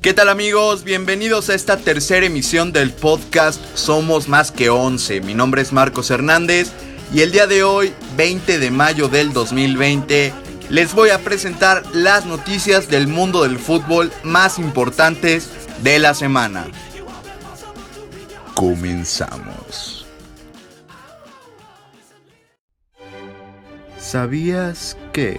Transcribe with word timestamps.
¿Qué 0.00 0.14
tal 0.14 0.30
amigos? 0.30 0.82
Bienvenidos 0.82 1.50
a 1.50 1.54
esta 1.54 1.76
tercera 1.76 2.24
emisión 2.24 2.72
del 2.72 2.90
podcast 2.90 3.60
Somos 3.74 4.28
Más 4.28 4.50
que 4.50 4.70
11. 4.70 5.20
Mi 5.20 5.34
nombre 5.34 5.60
es 5.60 5.74
Marcos 5.74 6.10
Hernández 6.10 6.72
y 7.12 7.20
el 7.20 7.32
día 7.32 7.46
de 7.46 7.64
hoy, 7.64 7.92
20 8.16 8.58
de 8.58 8.70
mayo 8.70 9.08
del 9.08 9.34
2020, 9.34 10.32
les 10.70 10.94
voy 10.94 11.10
a 11.10 11.18
presentar 11.18 11.82
las 11.92 12.24
noticias 12.24 12.88
del 12.88 13.08
mundo 13.08 13.42
del 13.42 13.58
fútbol 13.58 14.10
más 14.22 14.58
importantes 14.58 15.50
de 15.82 15.98
la 15.98 16.14
semana. 16.14 16.66
Comenzamos. 18.54 20.06
¿Sabías 23.98 24.96
que? 25.12 25.38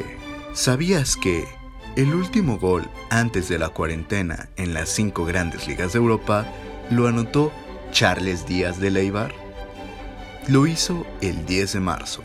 ¿Sabías 0.54 1.16
que? 1.16 1.61
El 1.98 2.16
último 2.16 2.58
gol 2.58 2.90
antes 3.10 3.50
de 3.50 3.60
la 3.60 3.68
cuarentena 3.68 4.48
en 4.56 4.74
las 4.74 4.88
cinco 4.88 5.26
grandes 5.26 5.68
ligas 5.68 5.92
de 5.92 6.00
Europa 6.00 6.46
lo 6.90 7.06
anotó 7.06 7.52
Charles 7.92 8.46
Díaz 8.46 8.80
de 8.80 8.92
Leibar. 8.92 9.34
Lo 10.48 10.68
hizo 10.68 11.06
el 11.20 11.46
10 11.46 11.74
de 11.74 11.80
marzo. 11.82 12.24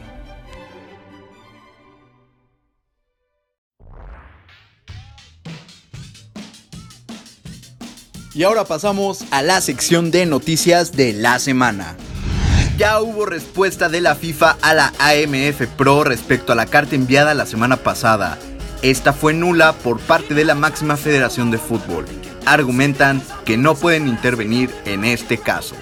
Y 8.35 8.45
ahora 8.45 8.67
pasamos 8.67 9.25
a 9.33 9.43
la 9.43 9.61
sección 9.61 10.13
de 10.13 10.27
noticias 10.27 10.93
de 10.93 11.13
la 11.13 11.41
semana. 11.41 11.97
Ya 12.79 13.01
hubo 13.01 13.27
respuesta 13.27 13.89
de 13.89 14.01
la 14.01 14.15
FIFA 14.15 14.59
a 14.63 14.75
la 14.75 14.93
AMF 15.01 15.67
Pro 15.77 16.05
respecto 16.05 16.53
a 16.53 16.55
la 16.55 16.67
carta 16.67 16.95
enviada 16.95 17.35
la 17.35 17.47
semana 17.47 17.79
pasada 17.79 18.39
esta 18.91 19.13
fue 19.13 19.35
nula 19.35 19.73
por 19.73 19.99
parte 19.99 20.33
de 20.35 20.45
la 20.45 20.55
máxima 20.55 20.97
federación 20.97 21.51
de 21.51 21.59
fútbol. 21.59 22.07
Argumentan 22.45 23.21
que 23.45 23.57
no 23.57 23.75
pueden 23.75 24.07
intervenir 24.07 24.71
en 24.85 25.05
este 25.05 25.39
caso. 25.39 25.75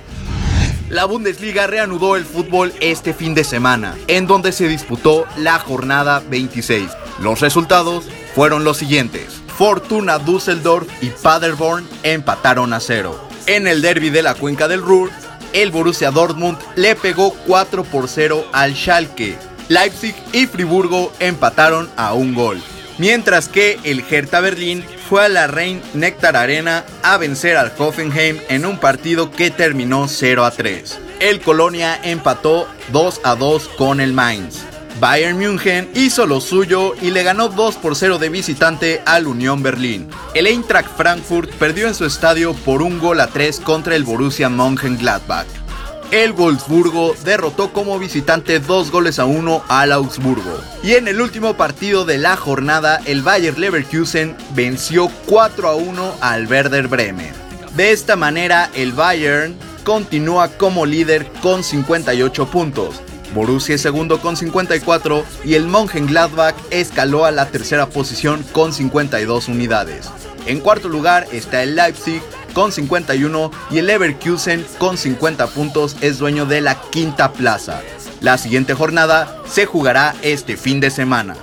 La 0.89 1.05
Bundesliga 1.05 1.67
reanudó 1.67 2.17
el 2.17 2.25
fútbol 2.25 2.73
este 2.81 3.13
fin 3.13 3.35
de 3.35 3.45
semana, 3.45 3.95
en 4.07 4.27
donde 4.27 4.53
se 4.53 4.69
disputó 4.69 5.27
la 5.37 5.59
jornada 5.59 6.23
26. 6.31 6.91
Los 7.21 7.41
resultados 7.41 8.07
fueron 8.35 8.65
los 8.65 8.79
siguientes. 8.79 9.43
Fortuna 9.59 10.19
Düsseldorf 10.19 10.89
y 11.03 11.11
Paderborn 11.11 11.87
empataron 12.05 12.73
a 12.73 12.81
cero. 12.81 13.29
En 13.47 13.67
el 13.67 13.83
derby 13.83 14.09
de 14.09 14.23
la 14.23 14.35
cuenca 14.35 14.67
del 14.67 14.81
Ruhr, 14.81 15.11
el 15.53 15.71
Borussia 15.71 16.11
Dortmund 16.11 16.59
le 16.75 16.97
pegó 16.97 17.35
4 17.47 17.85
por 17.85 18.09
0 18.09 18.47
al 18.53 18.75
Schalke. 18.75 19.37
Leipzig 19.69 20.15
y 20.33 20.47
Friburgo 20.47 21.13
empataron 21.21 21.91
a 21.97 22.15
un 22.15 22.35
gol 22.35 22.63
mientras 22.99 23.49
que 23.49 23.79
el 23.85 24.05
Hertha 24.09 24.41
Berlín 24.41 24.85
fue 25.09 25.25
a 25.25 25.29
la 25.29 25.47
Rhein 25.47 25.83
Nectar 25.95 26.37
Arena 26.37 26.85
a 27.03 27.17
vencer 27.17 27.57
al 27.57 27.73
Hoffenheim 27.77 28.39
en 28.49 28.67
un 28.67 28.79
partido 28.79 29.31
que 29.31 29.51
terminó 29.51 30.09
0 30.09 30.45
a 30.45 30.51
3. 30.51 30.99
El 31.21 31.41
Colonia 31.41 31.99
empató 32.03 32.69
2 32.93 33.21
a 33.25 33.35
2 33.35 33.69
con 33.77 34.01
el 34.01 34.13
Mainz. 34.13 34.63
Bayern 35.01 35.39
München 35.39 35.91
hizo 35.95 36.25
lo 36.27 36.41
suyo 36.41 36.95
y 37.01 37.11
le 37.11 37.25
ganó 37.25 37.49
2 37.49 37.77
por 37.77 37.97
0 37.97 38.19
de 38.19 38.29
visitante 38.29 39.03
al 39.05 39.27
Unión 39.27 39.63
Berlín. 39.63 40.09
El 40.35 40.47
Eintracht 40.47 40.89
Frankfurt 40.97 41.51
perdió 41.55 41.89
en 41.89 41.95
su 41.95 42.05
estadio 42.05 42.55
por 42.55 42.81
un 42.81 43.01
gol 43.01 43.21
a 43.21 43.27
3 43.27 43.61
contra 43.61 43.97
el 43.97 44.05
Borussia 44.05 44.49
Mönchengladbach 44.49 45.64
el 46.11 46.33
Wolfsburgo 46.33 47.15
derrotó 47.25 47.73
como 47.73 47.99
visitante 47.99 48.61
dos 48.61 48.91
goles 48.91 49.19
a 49.19 49.25
uno 49.25 49.63
al 49.69 49.93
Augsburgo. 49.93 50.61
Y 50.83 50.93
en 50.93 51.09
el 51.09 51.21
último 51.21 51.55
partido 51.55 52.05
de 52.05 52.19
la 52.19 52.37
jornada, 52.37 53.01
el 53.05 53.23
Bayer 53.23 53.59
Leverkusen 53.59 54.37
venció 54.55 55.11
4 55.27 55.69
a 55.69 55.75
1 55.75 56.15
al 56.21 56.47
Werder 56.47 56.89
Bremen. 56.89 57.33
De 57.77 57.93
esta 57.93 58.17
manera, 58.17 58.71
el 58.75 58.93
Bayern 58.93 59.57
continúa 59.85 60.49
como 60.49 60.87
líder 60.87 61.27
con 61.43 61.65
58 61.65 62.51
puntos. 62.51 63.01
Borussia 63.35 63.75
es 63.75 63.81
segundo 63.81 64.21
con 64.21 64.37
54 64.37 65.25
y 65.45 65.55
el 65.55 65.67
Mönchengladbach 65.67 66.55
escaló 66.71 67.25
a 67.25 67.33
la 67.33 67.47
tercera 67.51 67.89
posición 67.89 68.45
con 68.53 68.73
52 68.73 69.49
unidades. 69.49 70.09
En 70.47 70.61
cuarto 70.61 70.89
lugar 70.89 71.27
está 71.33 71.63
el 71.63 71.75
Leipzig 71.75 72.23
con 72.55 72.73
51 72.73 73.51
y 73.71 73.79
el 73.79 73.87
Leverkusen 73.87 74.65
con 74.79 74.97
50 74.97 75.49
puntos 75.49 75.97
es 76.01 76.19
dueño 76.19 76.47
de 76.47 76.63
la 76.63 76.81
quinta 76.81 77.33
plaza. 77.33 77.83
La 78.21 78.39
siguiente 78.39 78.73
jornada 78.73 79.43
se 79.47 79.67
jugará 79.67 80.15
este 80.23 80.57
fin 80.57 80.81
de 80.81 80.91
semana. 80.91 81.37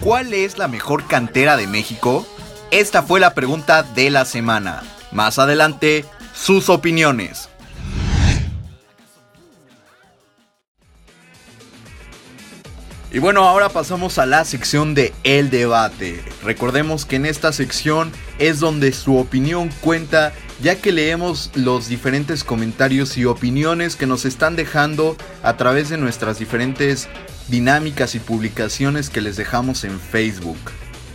¿Cuál 0.00 0.34
es 0.34 0.58
la 0.58 0.68
mejor 0.68 1.06
cantera 1.06 1.56
de 1.56 1.66
México? 1.66 2.26
Esta 2.70 3.02
fue 3.02 3.20
la 3.20 3.32
pregunta 3.32 3.82
de 3.82 4.10
la 4.10 4.24
semana. 4.24 4.82
Más 5.12 5.38
adelante, 5.38 6.04
sus 6.34 6.68
opiniones. 6.68 7.48
Y 13.16 13.18
bueno, 13.18 13.48
ahora 13.48 13.70
pasamos 13.70 14.18
a 14.18 14.26
la 14.26 14.44
sección 14.44 14.92
de 14.92 15.14
El 15.24 15.48
Debate. 15.48 16.22
Recordemos 16.44 17.06
que 17.06 17.16
en 17.16 17.24
esta 17.24 17.50
sección 17.50 18.12
es 18.38 18.60
donde 18.60 18.92
su 18.92 19.16
opinión 19.16 19.70
cuenta, 19.80 20.34
ya 20.62 20.82
que 20.82 20.92
leemos 20.92 21.50
los 21.54 21.88
diferentes 21.88 22.44
comentarios 22.44 23.16
y 23.16 23.24
opiniones 23.24 23.96
que 23.96 24.04
nos 24.04 24.26
están 24.26 24.54
dejando 24.54 25.16
a 25.42 25.56
través 25.56 25.88
de 25.88 25.96
nuestras 25.96 26.38
diferentes 26.38 27.08
dinámicas 27.48 28.14
y 28.14 28.18
publicaciones 28.18 29.08
que 29.08 29.22
les 29.22 29.38
dejamos 29.38 29.84
en 29.84 29.98
Facebook. 29.98 30.58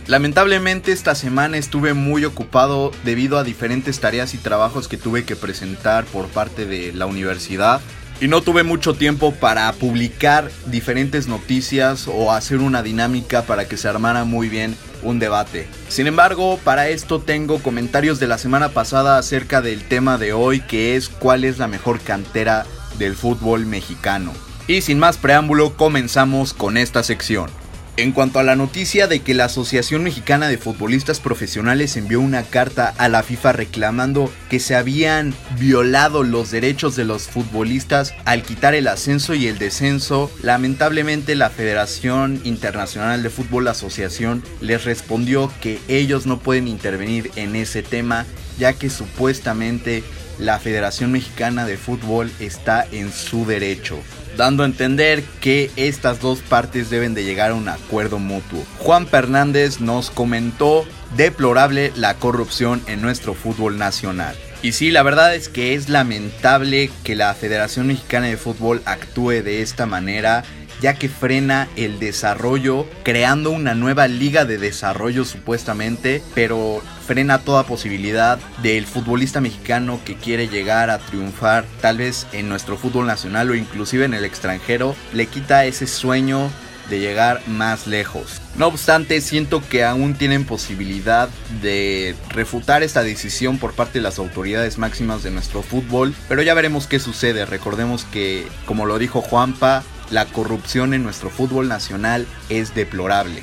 Lamentablemente 0.08 0.90
esta 0.90 1.14
semana 1.14 1.56
estuve 1.56 1.94
muy 1.94 2.24
ocupado 2.24 2.90
debido 3.04 3.38
a 3.38 3.44
diferentes 3.44 4.00
tareas 4.00 4.34
y 4.34 4.38
trabajos 4.38 4.88
que 4.88 4.96
tuve 4.96 5.24
que 5.24 5.36
presentar 5.36 6.04
por 6.06 6.26
parte 6.26 6.66
de 6.66 6.92
la 6.92 7.06
universidad 7.06 7.80
y 8.22 8.28
no 8.28 8.40
tuve 8.40 8.62
mucho 8.62 8.94
tiempo 8.94 9.34
para 9.34 9.72
publicar 9.72 10.48
diferentes 10.66 11.26
noticias 11.26 12.06
o 12.06 12.30
hacer 12.30 12.58
una 12.58 12.80
dinámica 12.80 13.42
para 13.42 13.66
que 13.66 13.76
se 13.76 13.88
armara 13.88 14.22
muy 14.22 14.48
bien 14.48 14.76
un 15.02 15.18
debate. 15.18 15.66
Sin 15.88 16.06
embargo, 16.06 16.60
para 16.62 16.88
esto 16.88 17.18
tengo 17.18 17.58
comentarios 17.58 18.20
de 18.20 18.28
la 18.28 18.38
semana 18.38 18.68
pasada 18.68 19.18
acerca 19.18 19.60
del 19.60 19.82
tema 19.82 20.18
de 20.18 20.32
hoy 20.32 20.60
que 20.60 20.94
es 20.94 21.08
cuál 21.08 21.42
es 21.42 21.58
la 21.58 21.66
mejor 21.66 21.98
cantera 21.98 22.64
del 22.96 23.16
fútbol 23.16 23.66
mexicano. 23.66 24.32
Y 24.68 24.82
sin 24.82 25.00
más 25.00 25.18
preámbulo, 25.18 25.76
comenzamos 25.76 26.54
con 26.54 26.76
esta 26.76 27.02
sección. 27.02 27.50
En 27.98 28.12
cuanto 28.12 28.38
a 28.38 28.42
la 28.42 28.56
noticia 28.56 29.06
de 29.06 29.20
que 29.20 29.34
la 29.34 29.44
Asociación 29.44 30.02
Mexicana 30.02 30.48
de 30.48 30.56
Futbolistas 30.56 31.20
Profesionales 31.20 31.94
envió 31.98 32.22
una 32.22 32.42
carta 32.42 32.94
a 32.96 33.10
la 33.10 33.22
FIFA 33.22 33.52
reclamando 33.52 34.32
que 34.48 34.60
se 34.60 34.74
habían 34.74 35.34
violado 35.58 36.22
los 36.22 36.50
derechos 36.50 36.96
de 36.96 37.04
los 37.04 37.24
futbolistas 37.24 38.14
al 38.24 38.44
quitar 38.44 38.74
el 38.74 38.88
ascenso 38.88 39.34
y 39.34 39.46
el 39.46 39.58
descenso, 39.58 40.30
lamentablemente 40.40 41.34
la 41.34 41.50
Federación 41.50 42.40
Internacional 42.44 43.22
de 43.22 43.28
Fútbol 43.28 43.68
Asociación 43.68 44.42
les 44.62 44.84
respondió 44.84 45.52
que 45.60 45.78
ellos 45.88 46.24
no 46.24 46.38
pueden 46.38 46.68
intervenir 46.68 47.30
en 47.36 47.54
ese 47.56 47.82
tema 47.82 48.24
ya 48.58 48.72
que 48.72 48.90
supuestamente 48.90 50.02
la 50.38 50.58
Federación 50.58 51.12
Mexicana 51.12 51.66
de 51.66 51.76
Fútbol 51.76 52.30
está 52.40 52.86
en 52.90 53.12
su 53.12 53.46
derecho 53.46 53.98
dando 54.36 54.62
a 54.62 54.66
entender 54.66 55.22
que 55.40 55.70
estas 55.76 56.20
dos 56.20 56.40
partes 56.40 56.90
deben 56.90 57.14
de 57.14 57.24
llegar 57.24 57.50
a 57.50 57.54
un 57.54 57.68
acuerdo 57.68 58.18
mutuo. 58.18 58.64
Juan 58.78 59.06
Fernández 59.06 59.80
nos 59.80 60.10
comentó 60.10 60.86
deplorable 61.16 61.92
la 61.96 62.14
corrupción 62.14 62.82
en 62.86 63.02
nuestro 63.02 63.34
fútbol 63.34 63.78
nacional. 63.78 64.34
Y 64.62 64.72
sí, 64.72 64.92
la 64.92 65.02
verdad 65.02 65.34
es 65.34 65.48
que 65.48 65.74
es 65.74 65.88
lamentable 65.88 66.90
que 67.02 67.16
la 67.16 67.34
Federación 67.34 67.88
Mexicana 67.88 68.28
de 68.28 68.36
Fútbol 68.36 68.80
actúe 68.84 69.42
de 69.42 69.60
esta 69.60 69.86
manera 69.86 70.44
ya 70.82 70.94
que 70.94 71.08
frena 71.08 71.68
el 71.76 71.98
desarrollo 72.00 72.86
creando 73.04 73.50
una 73.50 73.74
nueva 73.74 74.08
liga 74.08 74.44
de 74.44 74.58
desarrollo 74.58 75.24
supuestamente, 75.24 76.22
pero 76.34 76.82
frena 77.06 77.38
toda 77.38 77.62
posibilidad 77.62 78.38
del 78.62 78.86
futbolista 78.86 79.40
mexicano 79.40 80.00
que 80.04 80.16
quiere 80.16 80.48
llegar 80.48 80.90
a 80.90 80.98
triunfar 80.98 81.64
tal 81.80 81.98
vez 81.98 82.26
en 82.32 82.48
nuestro 82.48 82.76
fútbol 82.76 83.06
nacional 83.06 83.50
o 83.50 83.54
inclusive 83.54 84.04
en 84.04 84.14
el 84.14 84.24
extranjero, 84.24 84.96
le 85.12 85.26
quita 85.26 85.64
ese 85.64 85.86
sueño 85.86 86.50
de 86.90 86.98
llegar 86.98 87.40
más 87.46 87.86
lejos. 87.86 88.40
No 88.56 88.66
obstante, 88.66 89.20
siento 89.20 89.62
que 89.66 89.84
aún 89.84 90.14
tienen 90.14 90.44
posibilidad 90.44 91.28
de 91.62 92.14
refutar 92.28 92.82
esta 92.82 93.02
decisión 93.02 93.58
por 93.58 93.72
parte 93.72 93.98
de 93.98 94.02
las 94.02 94.18
autoridades 94.18 94.78
máximas 94.78 95.22
de 95.22 95.30
nuestro 95.30 95.62
fútbol, 95.62 96.14
pero 96.28 96.42
ya 96.42 96.54
veremos 96.54 96.86
qué 96.86 96.98
sucede. 96.98 97.46
Recordemos 97.46 98.04
que, 98.04 98.46
como 98.66 98.84
lo 98.84 98.98
dijo 98.98 99.22
Juanpa, 99.22 99.84
la 100.12 100.26
corrupción 100.26 100.92
en 100.92 101.02
nuestro 101.02 101.30
fútbol 101.30 101.68
nacional 101.68 102.26
es 102.50 102.74
deplorable. 102.74 103.42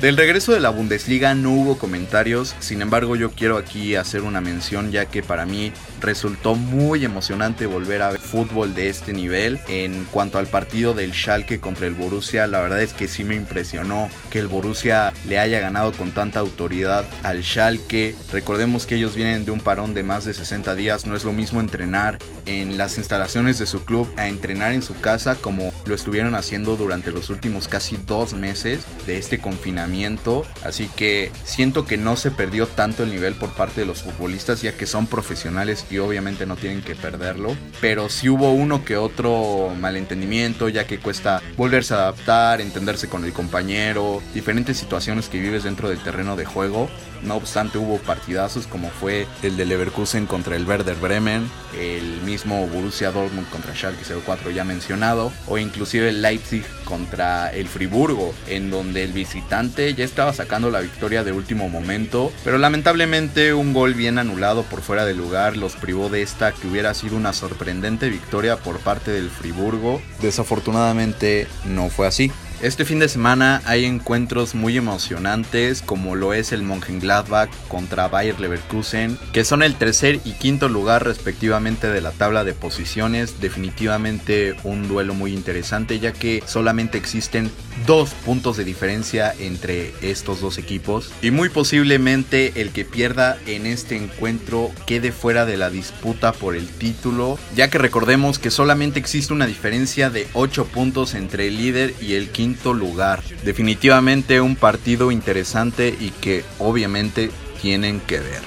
Del 0.00 0.18
regreso 0.18 0.52
de 0.52 0.60
la 0.60 0.68
Bundesliga 0.70 1.34
no 1.34 1.52
hubo 1.52 1.78
comentarios, 1.78 2.54
sin 2.58 2.82
embargo 2.82 3.16
yo 3.16 3.30
quiero 3.30 3.56
aquí 3.56 3.94
hacer 3.94 4.20
una 4.20 4.42
mención 4.42 4.90
ya 4.92 5.06
que 5.06 5.22
para 5.22 5.46
mí 5.46 5.72
resultó 6.00 6.56
muy 6.56 7.04
emocionante 7.06 7.64
volver 7.64 8.02
a 8.02 8.10
ver 8.10 8.20
fútbol 8.20 8.74
de 8.74 8.90
este 8.90 9.14
nivel. 9.14 9.58
En 9.66 10.04
cuanto 10.10 10.38
al 10.38 10.46
partido 10.46 10.92
del 10.92 11.14
Schalke 11.14 11.58
contra 11.58 11.86
el 11.86 11.94
Borussia, 11.94 12.46
la 12.46 12.60
verdad 12.60 12.82
es 12.82 12.92
que 12.92 13.08
sí 13.08 13.24
me 13.24 13.34
impresionó 13.34 14.10
que 14.30 14.40
el 14.40 14.48
Borussia 14.48 15.12
le 15.26 15.38
haya 15.38 15.60
ganado 15.60 15.92
con 15.92 16.10
tanta 16.10 16.40
autoridad 16.40 17.06
al 17.22 17.42
Schalke. 17.42 18.14
Recordemos 18.30 18.84
que 18.86 18.96
ellos 18.96 19.14
vienen 19.14 19.46
de 19.46 19.52
un 19.52 19.60
parón 19.60 19.94
de 19.94 20.02
más 20.02 20.26
de 20.26 20.34
60 20.34 20.74
días, 20.74 21.06
no 21.06 21.16
es 21.16 21.24
lo 21.24 21.32
mismo 21.32 21.60
entrenar 21.60 22.18
en 22.44 22.76
las 22.76 22.98
instalaciones 22.98 23.58
de 23.58 23.66
su 23.66 23.84
club 23.84 24.06
a 24.16 24.28
entrenar 24.28 24.72
en 24.72 24.82
su 24.82 25.00
casa 25.00 25.36
como 25.36 25.72
lo 25.86 25.94
estuvieron 25.94 26.34
haciendo 26.34 26.76
durante 26.76 27.10
los 27.10 27.30
últimos 27.30 27.68
casi 27.68 27.96
dos 28.06 28.34
meses 28.34 28.84
de 29.06 29.16
este 29.16 29.38
confinamiento. 29.38 29.83
Así 30.64 30.88
que 30.96 31.30
siento 31.44 31.86
que 31.86 31.96
no 31.96 32.16
se 32.16 32.30
perdió 32.30 32.66
tanto 32.66 33.02
el 33.02 33.10
nivel 33.10 33.34
por 33.34 33.50
parte 33.50 33.80
de 33.80 33.86
los 33.86 34.02
futbolistas 34.02 34.62
ya 34.62 34.76
que 34.76 34.86
son 34.86 35.06
profesionales 35.06 35.86
y 35.90 35.98
obviamente 35.98 36.46
no 36.46 36.56
tienen 36.56 36.82
que 36.82 36.94
perderlo. 36.94 37.56
Pero 37.80 38.08
sí 38.08 38.28
hubo 38.28 38.52
uno 38.52 38.84
que 38.84 38.96
otro 38.96 39.72
malentendimiento 39.78 40.68
ya 40.68 40.86
que 40.86 40.98
cuesta 40.98 41.42
volverse 41.56 41.94
a 41.94 41.98
adaptar, 41.98 42.60
entenderse 42.60 43.08
con 43.08 43.24
el 43.24 43.32
compañero, 43.32 44.22
diferentes 44.32 44.76
situaciones 44.76 45.28
que 45.28 45.40
vives 45.40 45.64
dentro 45.64 45.88
del 45.88 45.98
terreno 45.98 46.36
de 46.36 46.44
juego. 46.44 46.88
No 47.22 47.36
obstante, 47.36 47.78
hubo 47.78 47.98
partidazos 47.98 48.66
como 48.66 48.90
fue 48.90 49.26
el 49.42 49.56
de 49.56 49.64
Leverkusen 49.64 50.26
contra 50.26 50.56
el 50.56 50.66
Werder 50.66 50.96
Bremen, 50.96 51.48
el 51.78 52.20
mismo 52.22 52.66
Borussia 52.66 53.10
Dortmund 53.10 53.48
contra 53.48 53.74
Schalke 53.74 54.04
04 54.04 54.50
ya 54.50 54.64
mencionado, 54.64 55.32
o 55.46 55.56
inclusive 55.56 56.10
el 56.10 56.20
Leipzig 56.20 56.64
contra 56.84 57.50
el 57.50 57.68
Friburgo, 57.68 58.34
en 58.46 58.70
donde 58.70 59.04
el 59.04 59.12
visitante 59.12 59.73
ya 59.76 60.04
estaba 60.04 60.32
sacando 60.32 60.70
la 60.70 60.80
victoria 60.80 61.24
de 61.24 61.32
último 61.32 61.68
momento, 61.68 62.32
pero 62.44 62.58
lamentablemente 62.58 63.54
un 63.54 63.72
gol 63.72 63.94
bien 63.94 64.18
anulado 64.18 64.62
por 64.62 64.82
fuera 64.82 65.04
de 65.04 65.14
lugar 65.14 65.56
los 65.56 65.74
privó 65.74 66.08
de 66.08 66.22
esta 66.22 66.52
que 66.52 66.68
hubiera 66.68 66.94
sido 66.94 67.16
una 67.16 67.32
sorprendente 67.32 68.08
victoria 68.08 68.56
por 68.56 68.78
parte 68.78 69.10
del 69.10 69.30
Friburgo. 69.30 70.00
Desafortunadamente 70.20 71.48
no 71.64 71.90
fue 71.90 72.06
así. 72.06 72.30
Este 72.62 72.86
fin 72.86 72.98
de 72.98 73.08
semana 73.08 73.60
hay 73.66 73.84
encuentros 73.84 74.54
muy 74.54 74.78
emocionantes 74.78 75.82
como 75.82 76.14
lo 76.14 76.32
es 76.32 76.52
el 76.52 76.62
Mönchengladbach 76.62 77.50
contra 77.68 78.08
Bayer 78.08 78.40
Leverkusen, 78.40 79.18
que 79.32 79.44
son 79.44 79.62
el 79.62 79.74
tercer 79.74 80.20
y 80.24 80.32
quinto 80.32 80.68
lugar 80.68 81.04
respectivamente 81.04 81.88
de 81.88 82.00
la 82.00 82.12
tabla 82.12 82.42
de 82.42 82.54
posiciones. 82.54 83.40
Definitivamente 83.40 84.56
un 84.64 84.88
duelo 84.88 85.14
muy 85.14 85.34
interesante 85.34 85.98
ya 85.98 86.12
que 86.12 86.42
solamente 86.46 86.96
existen 86.96 87.50
dos 87.86 88.10
puntos 88.24 88.56
de 88.56 88.64
diferencia 88.64 89.34
entre 89.38 89.92
estos 90.00 90.40
dos 90.40 90.56
equipos 90.56 91.12
y 91.20 91.32
muy 91.32 91.50
posiblemente 91.50 92.62
el 92.62 92.70
que 92.70 92.84
pierda 92.84 93.36
en 93.46 93.66
este 93.66 93.96
encuentro 93.96 94.70
quede 94.86 95.12
fuera 95.12 95.44
de 95.44 95.56
la 95.56 95.70
disputa 95.70 96.32
por 96.32 96.54
el 96.54 96.68
título, 96.68 97.38
ya 97.54 97.68
que 97.68 97.78
recordemos 97.78 98.38
que 98.38 98.50
solamente 98.50 99.00
existe 99.00 99.34
una 99.34 99.46
diferencia 99.46 100.08
de 100.08 100.28
8 100.32 100.66
puntos 100.66 101.14
entre 101.14 101.48
el 101.48 101.58
líder 101.58 101.94
y 102.00 102.14
el 102.14 102.30
quinto 102.30 102.53
lugar. 102.62 103.22
Definitivamente 103.42 104.40
un 104.40 104.56
partido 104.56 105.10
interesante 105.10 105.94
y 105.98 106.10
que 106.10 106.44
obviamente 106.58 107.30
tienen 107.60 108.00
que 108.00 108.20
ver. 108.20 108.42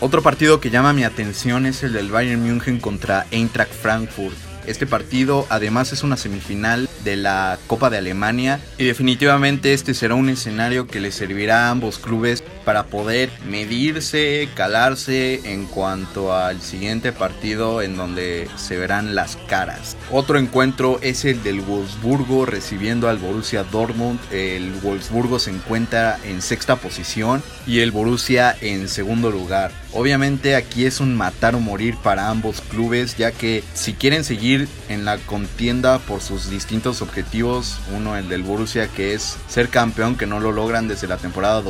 Otro 0.00 0.22
partido 0.22 0.60
que 0.60 0.70
llama 0.70 0.94
mi 0.94 1.04
atención 1.04 1.66
es 1.66 1.82
el 1.82 1.92
del 1.92 2.10
Bayern 2.10 2.42
München 2.42 2.80
contra 2.80 3.26
Eintracht 3.30 3.72
Frankfurt. 3.72 4.34
Este 4.66 4.86
partido 4.86 5.46
además 5.50 5.92
es 5.92 6.02
una 6.02 6.16
semifinal 6.16 6.88
de 7.04 7.16
la 7.16 7.58
Copa 7.66 7.90
de 7.90 7.98
Alemania 7.98 8.60
y 8.78 8.84
definitivamente 8.84 9.72
este 9.72 9.94
será 9.94 10.14
un 10.14 10.28
escenario 10.28 10.86
que 10.86 11.00
le 11.00 11.12
servirá 11.12 11.66
a 11.66 11.70
ambos 11.70 11.98
clubes 11.98 12.44
para 12.64 12.86
poder 12.86 13.30
medirse, 13.46 14.48
calarse 14.54 15.40
en 15.44 15.66
cuanto 15.66 16.34
al 16.34 16.60
siguiente 16.60 17.12
partido 17.12 17.82
en 17.82 17.96
donde 17.96 18.48
se 18.56 18.76
verán 18.76 19.14
las 19.14 19.36
caras. 19.48 19.96
Otro 20.10 20.38
encuentro 20.38 20.98
es 21.02 21.24
el 21.24 21.42
del 21.42 21.60
Wolfsburgo 21.60 22.46
recibiendo 22.46 23.08
al 23.08 23.18
Borussia 23.18 23.64
Dortmund. 23.64 24.18
El 24.30 24.72
Wolfsburgo 24.82 25.38
se 25.38 25.50
encuentra 25.50 26.18
en 26.24 26.42
sexta 26.42 26.76
posición 26.76 27.42
y 27.66 27.80
el 27.80 27.90
Borussia 27.90 28.56
en 28.60 28.88
segundo 28.88 29.30
lugar. 29.30 29.72
Obviamente 29.92 30.54
aquí 30.54 30.86
es 30.86 31.00
un 31.00 31.16
matar 31.16 31.54
o 31.54 31.60
morir 31.60 31.96
para 31.96 32.28
ambos 32.28 32.60
clubes 32.60 33.16
ya 33.16 33.32
que 33.32 33.64
si 33.74 33.94
quieren 33.94 34.22
seguir 34.22 34.68
en 34.88 35.04
la 35.04 35.18
contienda 35.18 35.98
por 35.98 36.20
sus 36.20 36.48
distintos 36.48 37.02
objetivos, 37.02 37.78
uno 37.96 38.16
el 38.16 38.28
del 38.28 38.42
Borussia 38.42 38.88
que 38.88 39.14
es 39.14 39.36
ser 39.48 39.68
campeón 39.68 40.16
que 40.16 40.26
no 40.26 40.38
lo 40.38 40.52
logran 40.52 40.86
desde 40.86 41.08
la 41.08 41.16
temporada 41.16 41.60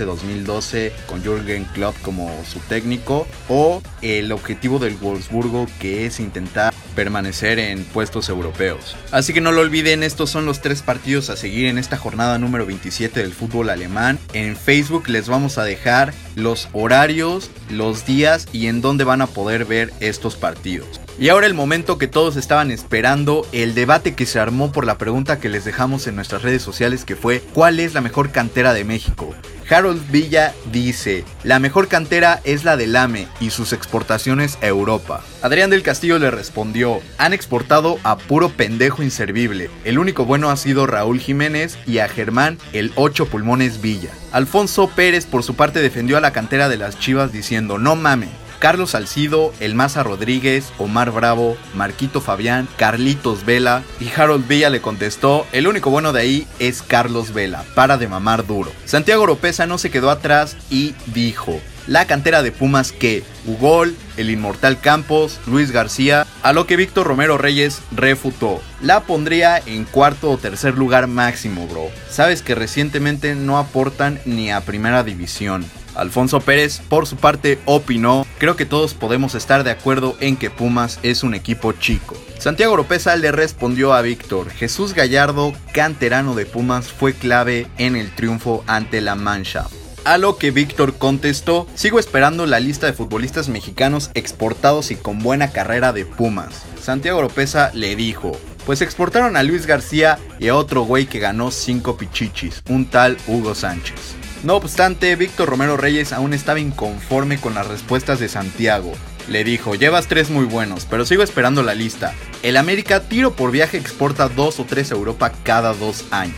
2011-2012 0.00 0.92
con 1.06 1.22
Jürgen 1.22 1.64
Klopp 1.66 1.96
como 2.02 2.30
su 2.44 2.58
técnico 2.60 3.26
o 3.48 3.82
el 4.02 4.32
objetivo 4.32 4.78
del 4.78 4.96
Wolfsburgo 4.96 5.66
que 5.78 6.06
es 6.06 6.20
intentar 6.20 6.74
permanecer 6.94 7.58
en 7.58 7.84
puestos 7.84 8.28
europeos. 8.28 8.96
Así 9.10 9.32
que 9.32 9.40
no 9.40 9.52
lo 9.52 9.60
olviden, 9.60 10.02
estos 10.02 10.30
son 10.30 10.46
los 10.46 10.60
tres 10.60 10.82
partidos 10.82 11.30
a 11.30 11.36
seguir 11.36 11.66
en 11.66 11.78
esta 11.78 11.96
jornada 11.96 12.38
número 12.38 12.66
27 12.66 13.20
del 13.20 13.32
fútbol 13.32 13.70
alemán. 13.70 14.18
En 14.32 14.56
Facebook 14.56 15.08
les 15.08 15.28
vamos 15.28 15.58
a 15.58 15.64
dejar 15.64 16.14
los 16.36 16.68
horarios, 16.72 17.50
los 17.70 18.06
días 18.06 18.46
y 18.52 18.68
en 18.68 18.80
dónde 18.80 19.04
van 19.04 19.22
a 19.22 19.26
poder 19.26 19.64
ver 19.64 19.92
estos 20.00 20.36
partidos. 20.36 21.00
Y 21.18 21.28
ahora 21.28 21.46
el 21.46 21.54
momento 21.54 21.96
que 21.96 22.08
todos 22.08 22.36
estaban 22.36 22.70
esperando, 22.70 23.46
el 23.52 23.74
debate 23.74 24.14
que 24.14 24.26
se 24.26 24.40
armó 24.40 24.72
por 24.72 24.84
la 24.84 24.98
pregunta 24.98 25.38
que 25.38 25.48
les 25.48 25.64
dejamos 25.64 26.06
en 26.06 26.16
nuestras 26.16 26.42
redes 26.42 26.62
sociales 26.62 27.04
que 27.04 27.14
fue 27.14 27.40
¿cuál 27.52 27.78
es 27.78 27.94
la 27.94 28.00
mejor 28.00 28.30
cantera 28.30 28.74
de 28.74 28.84
México? 28.84 29.34
Harold 29.68 30.10
Villa 30.10 30.52
dice, 30.72 31.24
la 31.42 31.58
mejor 31.58 31.88
cantera 31.88 32.40
es 32.44 32.64
la 32.64 32.76
del 32.76 32.96
AME 32.96 33.28
y 33.40 33.50
sus 33.50 33.72
exportaciones 33.72 34.58
a 34.62 34.66
Europa. 34.66 35.22
Adrián 35.42 35.70
del 35.70 35.82
Castillo 35.82 36.18
le 36.18 36.30
respondió, 36.30 37.00
han 37.18 37.32
exportado 37.32 37.98
a 38.02 38.16
puro 38.18 38.50
pendejo 38.50 39.02
inservible. 39.02 39.70
El 39.84 39.98
único 39.98 40.24
bueno 40.24 40.50
ha 40.50 40.56
sido 40.56 40.86
Raúl 40.86 41.18
Jiménez 41.18 41.78
y 41.86 41.98
a 41.98 42.08
Germán 42.08 42.58
el 42.72 42.92
8 42.96 43.26
pulmones 43.26 43.80
Villa. 43.80 44.10
Alfonso 44.32 44.88
Pérez 44.88 45.26
por 45.26 45.42
su 45.42 45.54
parte 45.54 45.80
defendió 45.80 46.16
a 46.16 46.20
la 46.20 46.32
cantera 46.32 46.68
de 46.68 46.76
las 46.76 46.98
Chivas 46.98 47.32
diciendo, 47.32 47.78
no 47.78 47.96
mame, 47.96 48.28
Carlos 48.64 48.92
Salcido, 48.92 49.52
El 49.60 49.74
Maza 49.74 50.02
Rodríguez, 50.02 50.72
Omar 50.78 51.10
Bravo, 51.10 51.58
Marquito 51.74 52.22
Fabián, 52.22 52.66
Carlitos 52.78 53.44
Vela 53.44 53.82
y 54.00 54.08
Harold 54.18 54.48
Villa 54.48 54.70
le 54.70 54.80
contestó, 54.80 55.46
el 55.52 55.68
único 55.68 55.90
bueno 55.90 56.14
de 56.14 56.22
ahí 56.22 56.46
es 56.58 56.80
Carlos 56.80 57.34
Vela, 57.34 57.62
para 57.74 57.98
de 57.98 58.08
mamar 58.08 58.46
duro. 58.46 58.72
Santiago 58.86 59.24
Oropesa 59.24 59.66
no 59.66 59.76
se 59.76 59.90
quedó 59.90 60.08
atrás 60.08 60.56
y 60.70 60.94
dijo, 61.12 61.60
la 61.86 62.06
cantera 62.06 62.42
de 62.42 62.52
Pumas 62.52 62.90
que 62.90 63.22
Ugol, 63.44 63.94
el 64.16 64.30
Inmortal 64.30 64.80
Campos, 64.80 65.40
Luis 65.46 65.70
García, 65.70 66.26
a 66.42 66.54
lo 66.54 66.66
que 66.66 66.76
Víctor 66.76 67.06
Romero 67.06 67.36
Reyes 67.36 67.82
refutó. 67.94 68.62
La 68.80 69.00
pondría 69.00 69.58
en 69.58 69.84
cuarto 69.84 70.30
o 70.30 70.38
tercer 70.38 70.78
lugar 70.78 71.06
máximo, 71.06 71.66
bro. 71.66 71.90
Sabes 72.08 72.40
que 72.40 72.54
recientemente 72.54 73.34
no 73.34 73.58
aportan 73.58 74.20
ni 74.24 74.50
a 74.50 74.62
primera 74.62 75.02
división. 75.02 75.66
Alfonso 75.94 76.40
Pérez, 76.40 76.80
por 76.88 77.06
su 77.06 77.16
parte, 77.16 77.58
opinó, 77.66 78.23
creo 78.44 78.56
que 78.56 78.66
todos 78.66 78.92
podemos 78.92 79.34
estar 79.34 79.64
de 79.64 79.70
acuerdo 79.70 80.18
en 80.20 80.36
que 80.36 80.50
Pumas 80.50 80.98
es 81.02 81.22
un 81.22 81.32
equipo 81.32 81.72
chico. 81.72 82.14
Santiago 82.38 82.74
Oropesa 82.74 83.16
le 83.16 83.32
respondió 83.32 83.94
a 83.94 84.02
Víctor, 84.02 84.50
Jesús 84.50 84.92
Gallardo, 84.92 85.54
canterano 85.72 86.34
de 86.34 86.44
Pumas, 86.44 86.88
fue 86.88 87.14
clave 87.14 87.66
en 87.78 87.96
el 87.96 88.14
triunfo 88.14 88.62
ante 88.66 89.00
la 89.00 89.14
Mancha. 89.14 89.64
A 90.04 90.18
lo 90.18 90.36
que 90.36 90.50
Víctor 90.50 90.98
contestó, 90.98 91.66
sigo 91.74 91.98
esperando 91.98 92.44
la 92.44 92.60
lista 92.60 92.86
de 92.86 92.92
futbolistas 92.92 93.48
mexicanos 93.48 94.10
exportados 94.12 94.90
y 94.90 94.96
con 94.96 95.20
buena 95.20 95.50
carrera 95.50 95.94
de 95.94 96.04
Pumas. 96.04 96.66
Santiago 96.78 97.20
Oropesa 97.20 97.70
le 97.72 97.96
dijo, 97.96 98.38
pues 98.66 98.82
exportaron 98.82 99.38
a 99.38 99.42
Luis 99.42 99.64
García 99.64 100.18
y 100.38 100.48
a 100.48 100.56
otro 100.56 100.82
güey 100.82 101.06
que 101.06 101.18
ganó 101.18 101.50
5 101.50 101.96
pichichis, 101.96 102.62
un 102.68 102.90
tal 102.90 103.16
Hugo 103.26 103.54
Sánchez. 103.54 104.16
No 104.44 104.56
obstante, 104.56 105.16
Víctor 105.16 105.48
Romero 105.48 105.78
Reyes 105.78 106.12
aún 106.12 106.34
estaba 106.34 106.60
inconforme 106.60 107.38
con 107.38 107.54
las 107.54 107.66
respuestas 107.66 108.20
de 108.20 108.28
Santiago. 108.28 108.92
Le 109.26 109.42
dijo, 109.42 109.74
llevas 109.74 110.06
tres 110.06 110.28
muy 110.28 110.44
buenos, 110.44 110.84
pero 110.84 111.06
sigo 111.06 111.22
esperando 111.22 111.62
la 111.62 111.74
lista. 111.74 112.12
El 112.42 112.58
América 112.58 113.00
tiro 113.00 113.32
por 113.36 113.50
viaje 113.52 113.78
exporta 113.78 114.28
dos 114.28 114.60
o 114.60 114.64
tres 114.64 114.92
a 114.92 114.96
Europa 114.96 115.32
cada 115.44 115.72
dos 115.72 116.04
años. 116.10 116.36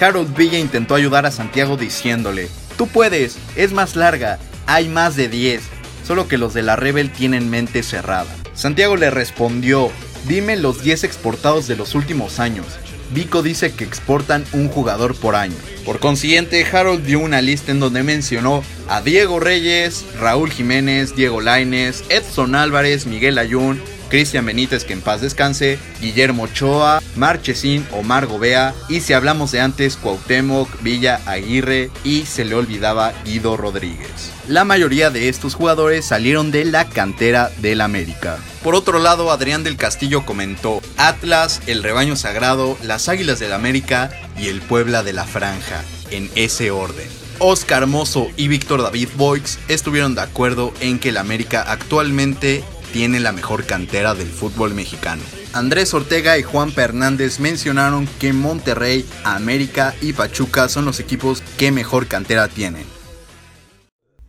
Harold 0.00 0.32
Villa 0.36 0.60
intentó 0.60 0.94
ayudar 0.94 1.26
a 1.26 1.32
Santiago 1.32 1.76
diciéndole, 1.76 2.48
tú 2.78 2.86
puedes, 2.86 3.36
es 3.56 3.72
más 3.72 3.96
larga, 3.96 4.38
hay 4.66 4.88
más 4.88 5.16
de 5.16 5.28
10, 5.28 5.60
solo 6.06 6.28
que 6.28 6.38
los 6.38 6.54
de 6.54 6.62
la 6.62 6.76
Rebel 6.76 7.10
tienen 7.10 7.50
mente 7.50 7.82
cerrada. 7.82 8.32
Santiago 8.54 8.94
le 8.94 9.10
respondió, 9.10 9.90
dime 10.28 10.56
los 10.56 10.82
10 10.82 11.02
exportados 11.02 11.66
de 11.66 11.74
los 11.74 11.96
últimos 11.96 12.38
años, 12.38 12.78
Vico 13.12 13.42
dice 13.42 13.72
que 13.72 13.84
exportan 13.84 14.44
un 14.52 14.68
jugador 14.68 15.16
por 15.16 15.34
año. 15.34 15.56
Por 15.84 15.98
consiguiente, 15.98 16.64
Harold 16.64 17.04
dio 17.04 17.18
una 17.18 17.42
lista 17.42 17.72
en 17.72 17.80
donde 17.80 18.02
mencionó 18.02 18.62
a 18.88 19.02
Diego 19.02 19.40
Reyes, 19.40 20.04
Raúl 20.18 20.50
Jiménez, 20.50 21.16
Diego 21.16 21.40
Laines, 21.40 22.04
Edson 22.08 22.54
Álvarez, 22.54 23.06
Miguel 23.06 23.38
Ayun, 23.38 23.80
Cristian 24.10 24.44
Benítez, 24.44 24.84
que 24.84 24.92
en 24.92 25.00
paz 25.00 25.20
descanse, 25.20 25.78
Guillermo 26.00 26.42
Ochoa, 26.42 27.00
Marchesín, 27.16 27.86
Omar 27.92 28.26
Gobea, 28.26 28.74
y 28.88 29.00
si 29.00 29.12
hablamos 29.12 29.52
de 29.52 29.60
antes, 29.60 29.96
Cuauhtémoc, 29.96 30.82
Villa 30.82 31.20
Aguirre, 31.26 31.90
y 32.04 32.26
se 32.26 32.44
le 32.44 32.56
olvidaba 32.56 33.12
Guido 33.24 33.56
Rodríguez. 33.56 34.32
La 34.48 34.64
mayoría 34.64 35.10
de 35.10 35.28
estos 35.28 35.54
jugadores 35.54 36.04
salieron 36.04 36.50
de 36.50 36.64
la 36.64 36.88
cantera 36.88 37.50
del 37.58 37.80
América. 37.80 38.38
Por 38.64 38.74
otro 38.74 38.98
lado, 38.98 39.30
Adrián 39.30 39.62
del 39.62 39.76
Castillo 39.76 40.26
comentó, 40.26 40.82
Atlas, 40.96 41.62
el 41.68 41.84
rebaño 41.84 42.16
sagrado, 42.16 42.76
las 42.82 43.08
Águilas 43.08 43.38
del 43.38 43.52
América 43.52 44.10
y 44.36 44.48
el 44.48 44.60
Puebla 44.60 45.04
de 45.04 45.12
la 45.12 45.24
Franja, 45.24 45.84
en 46.10 46.28
ese 46.34 46.72
orden. 46.72 47.08
Oscar 47.38 47.86
Mozo 47.86 48.28
y 48.36 48.48
Víctor 48.48 48.82
David 48.82 49.08
Boix 49.16 49.58
estuvieron 49.68 50.14
de 50.14 50.20
acuerdo 50.20 50.74
en 50.80 50.98
que 50.98 51.08
el 51.08 51.16
América 51.16 51.64
actualmente 51.66 52.62
tiene 52.92 53.20
la 53.20 53.32
mejor 53.32 53.64
cantera 53.64 54.14
del 54.14 54.28
fútbol 54.28 54.74
mexicano. 54.74 55.22
Andrés 55.52 55.92
Ortega 55.94 56.38
y 56.38 56.42
Juan 56.42 56.72
Fernández 56.72 57.40
mencionaron 57.40 58.06
que 58.18 58.32
Monterrey, 58.32 59.04
América 59.24 59.94
y 60.00 60.12
Pachuca 60.12 60.68
son 60.68 60.84
los 60.84 61.00
equipos 61.00 61.42
que 61.56 61.72
mejor 61.72 62.06
cantera 62.06 62.48
tienen. 62.48 62.99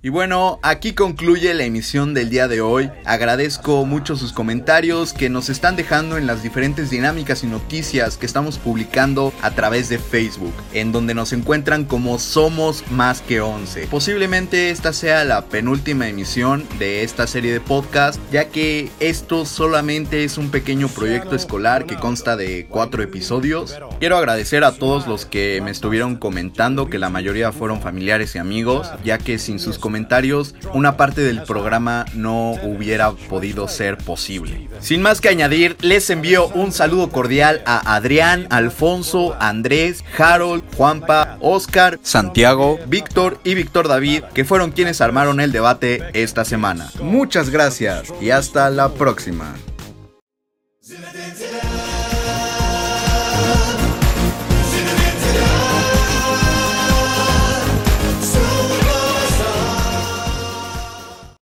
Y 0.03 0.09
bueno, 0.09 0.57
aquí 0.63 0.93
concluye 0.93 1.53
la 1.53 1.63
emisión 1.63 2.15
del 2.15 2.31
día 2.31 2.47
de 2.47 2.59
hoy. 2.59 2.89
Agradezco 3.05 3.85
mucho 3.85 4.15
sus 4.15 4.33
comentarios 4.33 5.13
que 5.13 5.29
nos 5.29 5.47
están 5.47 5.75
dejando 5.75 6.17
en 6.17 6.25
las 6.25 6.41
diferentes 6.41 6.89
dinámicas 6.89 7.43
y 7.43 7.47
noticias 7.47 8.17
que 8.17 8.25
estamos 8.25 8.57
publicando 8.57 9.31
a 9.43 9.51
través 9.51 9.89
de 9.89 9.99
Facebook, 9.99 10.55
en 10.73 10.91
donde 10.91 11.13
nos 11.13 11.33
encuentran 11.33 11.85
como 11.85 12.17
Somos 12.17 12.83
Más 12.89 13.21
que 13.21 13.41
11. 13.41 13.89
Posiblemente 13.91 14.71
esta 14.71 14.91
sea 14.91 15.23
la 15.23 15.45
penúltima 15.45 16.07
emisión 16.07 16.65
de 16.79 17.03
esta 17.03 17.27
serie 17.27 17.53
de 17.53 17.61
podcast, 17.61 18.19
ya 18.31 18.45
que 18.45 18.89
esto 18.99 19.45
solamente 19.45 20.23
es 20.23 20.39
un 20.39 20.49
pequeño 20.49 20.87
proyecto 20.87 21.35
escolar 21.35 21.85
que 21.85 21.97
consta 21.97 22.35
de 22.35 22.65
cuatro 22.67 23.03
episodios. 23.03 23.77
Quiero 23.99 24.17
agradecer 24.17 24.63
a 24.63 24.71
todos 24.71 25.05
los 25.05 25.27
que 25.27 25.61
me 25.63 25.69
estuvieron 25.69 26.15
comentando, 26.15 26.89
que 26.89 26.97
la 26.97 27.11
mayoría 27.11 27.51
fueron 27.51 27.81
familiares 27.81 28.33
y 28.33 28.39
amigos, 28.39 28.89
ya 29.03 29.19
que 29.19 29.37
sin 29.37 29.59
sus 29.59 29.77
comentarios 29.77 29.90
comentarios, 29.91 30.55
una 30.73 30.95
parte 30.95 31.19
del 31.19 31.43
programa 31.43 32.05
no 32.13 32.51
hubiera 32.63 33.11
podido 33.11 33.67
ser 33.67 33.97
posible. 33.97 34.69
Sin 34.79 35.01
más 35.01 35.19
que 35.19 35.27
añadir, 35.27 35.75
les 35.81 36.09
envío 36.09 36.47
un 36.47 36.71
saludo 36.71 37.09
cordial 37.09 37.61
a 37.65 37.95
Adrián, 37.95 38.47
Alfonso, 38.51 39.35
Andrés, 39.41 40.05
Harold, 40.17 40.63
Juanpa, 40.77 41.37
Oscar, 41.41 41.99
Santiago, 42.03 42.79
Víctor 42.87 43.37
y 43.43 43.53
Víctor 43.53 43.89
David, 43.89 44.23
que 44.33 44.45
fueron 44.45 44.71
quienes 44.71 45.01
armaron 45.01 45.41
el 45.41 45.51
debate 45.51 46.01
esta 46.13 46.45
semana. 46.45 46.89
Muchas 47.01 47.49
gracias 47.49 48.13
y 48.21 48.29
hasta 48.29 48.69
la 48.69 48.93
próxima. 48.93 49.53